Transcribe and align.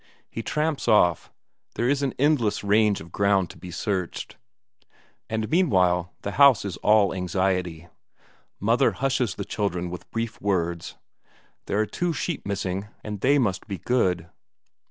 He 0.31 0.41
tramps 0.41 0.87
off 0.87 1.31
there 1.75 1.87
is 1.87 2.01
an 2.01 2.15
endless 2.17 2.63
range 2.63 3.01
of 3.01 3.11
ground 3.11 3.51
to 3.51 3.57
be 3.59 3.69
searched; 3.69 4.35
and, 5.29 5.47
meanwhile, 5.51 6.11
the 6.23 6.31
house 6.41 6.65
is 6.65 6.75
all 6.77 7.13
anxiety. 7.13 7.87
Mother 8.59 8.93
hushes 8.93 9.35
the 9.35 9.45
children 9.45 9.91
with 9.91 10.09
brief 10.09 10.41
words; 10.41 10.97
there 11.67 11.77
are 11.79 11.85
two 11.85 12.13
sheep 12.13 12.47
missing, 12.47 12.87
and 13.03 13.21
they 13.21 13.37
must 13.37 13.67
be 13.67 13.77
good. 13.77 14.27